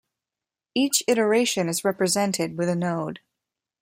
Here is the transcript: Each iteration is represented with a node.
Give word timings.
Each 0.73 1.03
iteration 1.05 1.69
is 1.69 1.85
represented 1.85 2.57
with 2.57 2.67
a 2.69 2.75
node. 2.75 3.19